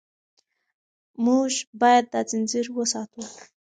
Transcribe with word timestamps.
موږ 1.25 1.51
باید 1.81 2.05
دا 2.13 2.21
ځنځیر 2.29 2.65
وساتو. 2.75 3.21